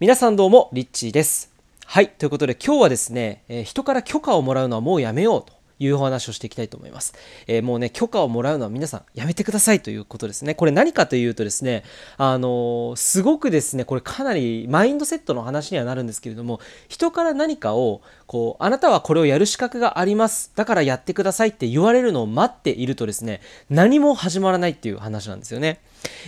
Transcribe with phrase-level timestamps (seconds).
[0.00, 1.52] 皆さんどうもリッチーです。
[1.84, 7.12] はいということで今日はですね、えー人から許可をもらうのはもうやめようというお話をしていきたいと思います、
[7.46, 10.54] えーもうね許可をもらうのは皆さんやめてくださいということですね。
[10.54, 11.84] これ何かというとですね
[12.16, 20.50] あのーすごくですねこれかなりマインドセットの話にはなるんですけれども人から何かをこうあなたはこれをやる資格があります。
[20.56, 25.82] だからやってくださいって言われるのを待っているとですね何も始まらないっていう話なんですよね。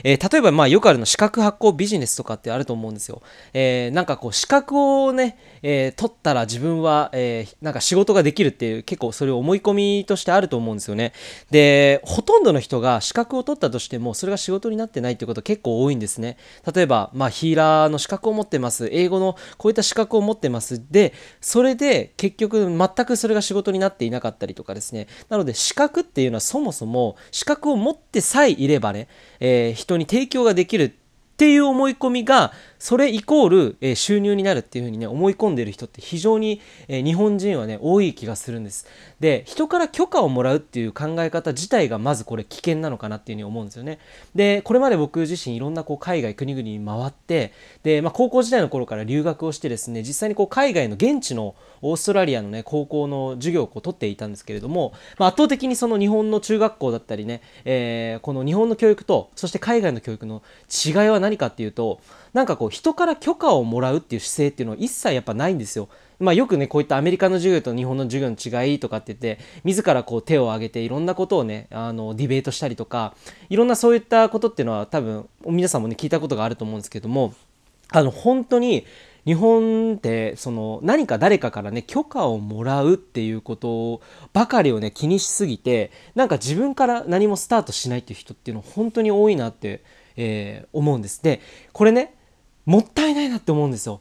[0.05, 3.23] えー例えばまあよくあるの資格発行ビジネスとかってあると思うんですよ。
[3.53, 11.13] えーなんかこう資格をね、えー取ったら自分は、えーなんか仕事ができるっていう結構それを思い込みとしてあると思うんですよね。
[11.51, 16.37] でほとんどの人が資格を取ったとしてもそれが仕事になってないってこと結構多いんですね。
[16.75, 29.09] 例えばまあヒーラーの資格を持ってます英語のこういった資格を持ってますでそれで結局全くそれが仕事になっていなかったりとかですねなので資格っていうのはそもそも資格を持ってさえいればね、
[29.41, 30.99] えー人に提供ができる
[31.43, 38.87] っていう思い込みがそれイコール、え収入になるっていうふうにね思い込んでる人って非常に、え日本人はね多い気がするんです。
[39.19, 43.99] で人から許可をもらうっていう考え方自体がまずこれ危険なのかなっていうふうに思うんですよね。
[44.37, 62.01] でこれまで僕自身いろんなこう海外国々に回ってで、まあ、高校時代の頃から留学をしてですね実際にこう海外の現地のオーストラリアのね高校の授業をこう取っていたんですけれども、まあ、圧倒的にその日本の中学校だったりね、えーこの日本の教育とそして海外の教育の違いは何かっていうと
[62.33, 65.89] なんかこう人から許可をもらうっていう姿勢っていうのは一切やっぱないんですよ。
[66.19, 73.17] まあ、よくねこういったアメリカの授業と日本の授業の違いとかって言って自らこう手を挙げていろんなことをねあのディベートしたりとか
[73.51, 77.35] いろんなそういったことっていうのは多分皆さんもね聞いたことがあると思うんですけども
[77.89, 78.87] あの本当に
[79.25, 84.01] 日本ってその何か誰かからね許可をもらうっていうこと
[84.33, 89.83] ばかりをね気にしすぎてなんか自分から何もスタートしないっていう人っていうのは本当に多いなって、
[90.17, 91.41] えー思うんですで
[91.73, 92.15] これね
[92.67, 94.01] もったいないなって思うんですよ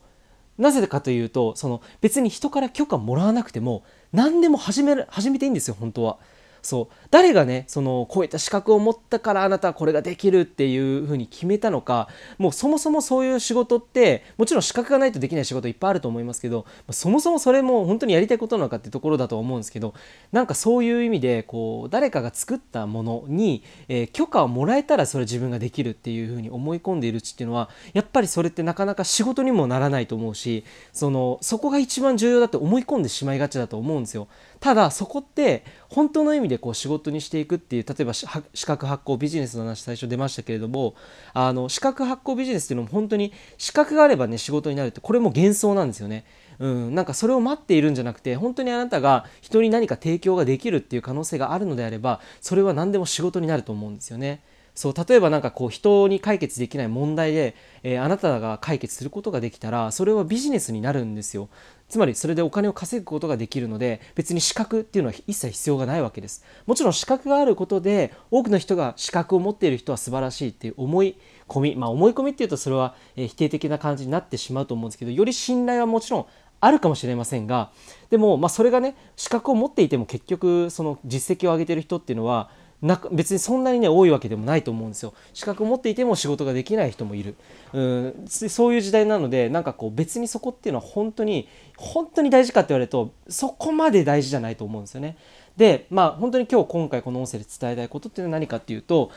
[0.57, 6.19] なぜかというとその別に人から許可もらわなくても何でも始める始めていいんですよ本当は。
[6.61, 19.93] そう誰がねそのこういった資格を持ったからあなたはこれができるっていうふうに決めたのかもうそもそもそういう仕事ってもちろん資格がないとできない仕事いっぱいあると思いますけどそもそもそれも本当にやりたいことなのかってところだと思うんですけど
[20.31, 34.27] なんかそういう意味でこう誰かが作ったものに、えー許可をもらえたらそれ自分ができるっていうふうに思い込んでいるうちっていうのはやっぱりそれってなかなか仕事にもならないと思うしそのそこが一番重要だって思い込んでしまいがちだと思うんですよ。
[34.59, 38.27] ただそこって本当の意味でこう仕事にしていくっていう例えば資
[38.65, 40.95] 格発行ビジネスの話最初出ましたけれども
[41.33, 46.25] あの資格発行ビジネスっていうのも本当に資格があればね仕事になるってこれも幻想なんですよね。
[46.59, 54.43] うん、なんかそれを待っているんじゃなくて本当にあなたが人に何か提供ができるっていう可能性があるのであればそれは何でも仕事になると思うんですよね。
[54.73, 61.49] そう例えばなんかこう人に解決できない問題で、えーあなたが解決することができたらそれはビジネスになるんですよ。
[61.87, 66.43] つまりそれでお金を稼ぐことができるので別に資格っていうのは一切必要がないわけです。
[66.65, 71.17] もちろん資格があることで多くの人が資格を持っている人は素晴らしいっていう思い
[71.47, 76.25] 込みまあ思い込みっていうとそれは、否定的な感じになってしまうと思うんですけどより信頼はもちろん
[76.61, 77.71] あるかもしれませんが
[78.09, 82.49] でも、まあ、それがね資格を持っていても結局その実績を上げている人っていうのは
[82.81, 85.13] な別にそんなにね多いわけでもないと思うんですよ。
[85.33, 87.35] 資格を持っていても仕事ができない人もいる。
[87.73, 88.25] うん。
[88.27, 91.47] そういう時代なのでなんかこう別にそこっていうのは本当に
[91.77, 95.17] 本当に大事かって言われるとそこまで大事じゃないと思うんですよね。
[95.57, 99.11] でまあ本当に今日今回この音声で伝えたいことっていうのは何かっていうと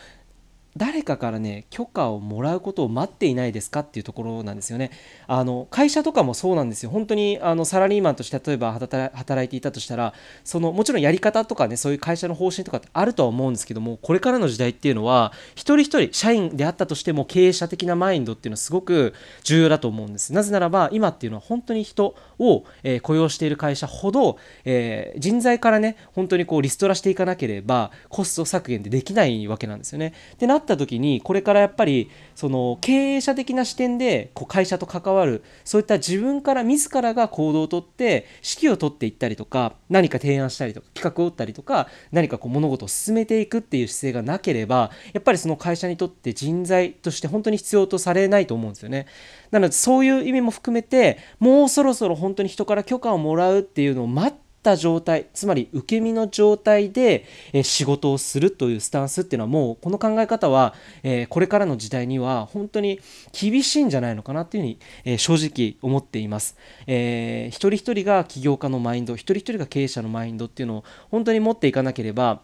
[0.76, 4.90] 誰かからね許可をもらうことを待っていないですかっていうところなんですよね。
[5.26, 6.90] あの会社とかもそうなんですよ。
[6.90, 20.32] 本当にあのサラリーマンとして例えば働いていたとしたらそのもちろんやり方とかねそういう会社の方針とかってあるとは思うんですけどもこれからの時代っていうのは一人一人社員であったとしても経営者的なマインドっていうのはすごく重要だと思うんです。
[20.32, 30.12] なぜならば今っていうのは本当に人を、え雇用している会社ほど、えー人材からね本当にこうリストラしていかなければコスト削減でできないわけなんですよね。
[30.34, 49.06] ってなった時にこれからやっぱりその経営者的な視点でこう会社と関わるそういった自分から自らが行動をとって指揮を取っていったりとか何か提案したりとか企画を打ったりとか何かこう物事を進めていくっていう姿勢がなければやっぱりその会社にとって人材として本当に必要とされないと思うんですよね。
[49.50, 62.98] なのでそういう意味も含めてもうそろそろ本当に人から許可をもらうっていうのを待ってった状態つまり受け身の状態で、え仕事をするというスタンスっていうのはもうこの考え方は、えこれからの時代には本当に
[63.38, 66.56] 厳しいんじゃないのかなっていうふうに、え正直思っています、
[66.86, 72.40] えー一人一人が起業家のマインド一人一人が経営者のマインドっていうのを本当に持っていかなければ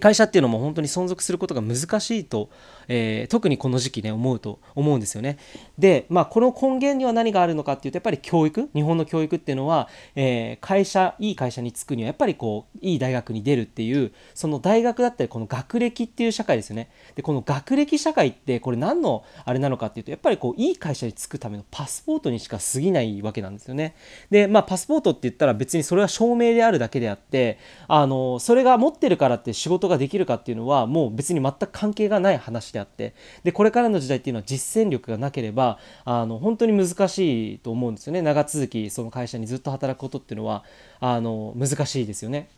[0.00, 2.48] 会社っていうのも本当に存続することが難しいと、
[2.88, 5.36] えー、特にこの時期ね思うと思うんですよね。
[5.78, 16.90] で、まあ、この根源には何があるのかっていうとやっぱり教育日本の教育っていうのは、えー、会社いい会社に就くにはやっぱりこういい大学に出るっていうその大学だったりこの学歴っていう社会ですよね。
[17.14, 23.96] でこの学歴社会ってこれ何のあれなのかっていうとやっぱりこういい会社に就くためのパスポートにしか過ぎないわけなんですよね。
[24.30, 40.64] でまあパスポートって言ったら別にそれは証明であるだけであってあのそれが持ってるからって仕事事ができるかっていうのはもう別に全く関係がない話であってでこれからの時代っていうのは実践力がなければあの本当に難しいと思うんですよね長続きその会社にずっと働くことっていうのは
[41.00, 42.48] あの難しいですよね。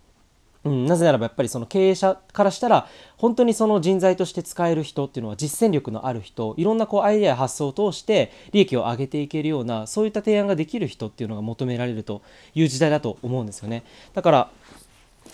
[0.67, 12.21] うん、なぜならばやっぱりその経営者からしたら本当にその人材として使える人っていうのは実践力のある人いろんなこうアイデアや発想を通して利益を上げていけるようなそういった提案ができる人っていうのが求められると
[12.57, 14.51] いう時代だと思うんですよねだから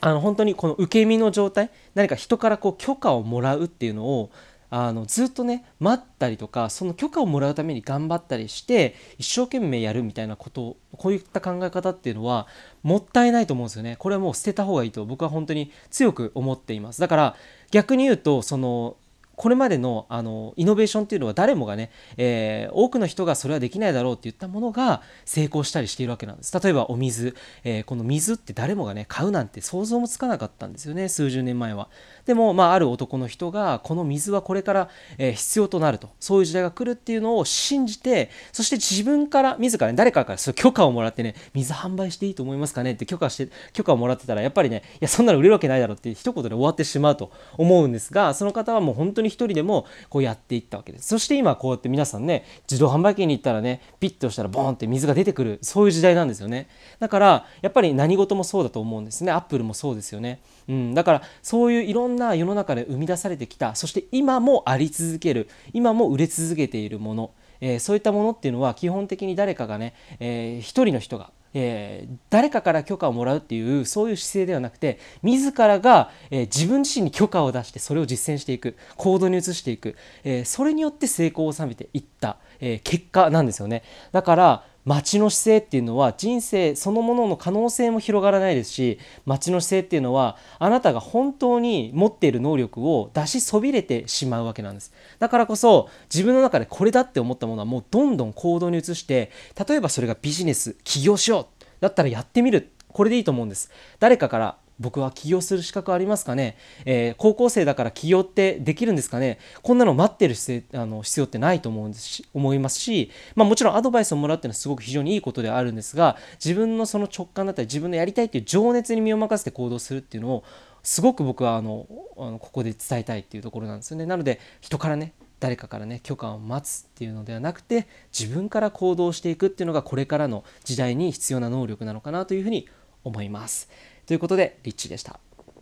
[0.05, 4.31] あの本当にこの受け身の状態何か人からこう許可をもらうっていうのを
[4.69, 12.49] あのずっとね待ったりとかその許可をもらうために頑張ったりして一生懸命やるみたいなことこういった考え方っていうのは
[12.83, 13.95] もったいないと思うんですよね。
[13.99, 17.01] これはもう捨てた方がいいと僕は本当に強く思っています。
[17.01, 17.37] だから
[17.71, 18.97] 逆に言うとその
[19.43, 26.57] これまでのあのイノベーションっていうのは誰もがね、えー、多くの人がそれはできないだろうって言ったものが成功したりしているわけなんです。
[26.57, 27.35] 例えばお水、
[27.65, 31.09] えー、この水って誰もがね買うなんて想像もつかなかったんですよね。
[31.09, 31.89] 数十年前は。
[32.25, 36.11] でも、まあ、ある男の人がこの水はこれから、えー、必要となると。
[36.21, 51.09] そういう時代が来るっていうのを信じてそして自分から自らね誰かからそ許可をもらってね水販売していいと思いますかねって許可して許可をもらってたらやっぱりねいやそんなの売れるわけないだろうって一言で終わってしまうと思うんですがその方はもう本当に一人でもこうやっていったわけです。
[51.09, 56.69] そして今こうやって皆さんね自動販売機に行ったらねピッと押したらボーンって水が出てくるそういう時代なんですよね。
[57.01, 59.33] だからやっぱり何事もそうだと思うんですね。
[59.33, 60.41] アップルもそうですよね。
[60.69, 67.31] うん、だからそういういろんな世の中で生み出されてきたそして今もあり続ける今も売れ続けているもの、
[67.61, 83.83] えー、そういったものっていうのは基本的に誰かがね、えー、一人の人がえー、誰かから許可をもらうっていうそういう姿勢ではなくて自らが、えー、自分自身に許可を出してそれを実践していく行動に移していく、えー、それによって成功を収めていった、え結果なんですよね。
[84.13, 94.93] だから街の姿勢っていうのは人生そのものの可能性も広がらないですし街の姿勢っていうのはあなたが本当に持っている能力を出しそびれてしまうわけなんです。
[95.19, 99.31] だからこそ自分の中でこれだって思ったものはもうどんどん行動に移して
[99.69, 101.65] 例えばそれがビジネス起業しよう。
[101.81, 102.73] だったらやってみる。
[102.89, 103.71] これでいいと思うんです。
[103.99, 109.39] 誰かから僕は起業する資格ありますかね、えー、高校生だから起業ってできるんですかね？
[109.63, 120.45] こんなの待ってる必要あの必要ってないと思うんです思いますし、まあ、もちろんアドバイスをもらうっていうのはすごく非常にいいことではあるんですが自分のその直感だったり自分のやりたいっていう情熱に身を任せて行動するっていうのを
[120.83, 121.87] すごく僕はあの
[122.19, 124.07] あのここで伝えたいっていうところなんですよね。
[124.07, 127.87] なので人からね誰かからね許可を待つっていうのではなくて
[128.17, 132.69] 自分から行動していくっていうのがこれからの時代に必要な能力なのかなというふうに
[133.05, 133.69] 思います。
[134.07, 135.19] ということでリッチーでした。